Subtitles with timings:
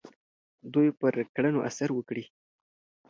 [0.73, 2.25] دوی پر کړنو اثر وکړي.